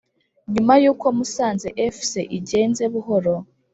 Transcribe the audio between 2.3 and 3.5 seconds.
igenze buhoro